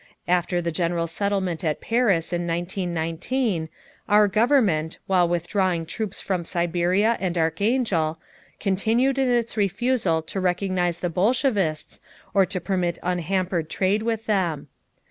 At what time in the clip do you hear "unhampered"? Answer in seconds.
13.03-13.69